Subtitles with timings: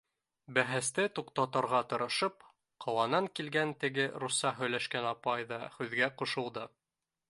[0.57, 2.47] —Бәхәсте туҡтатырға тырышып,
[2.87, 6.71] ҡаланан килгән теге русса һөйләшкән апай ҙа һүҙгә ҡушылды.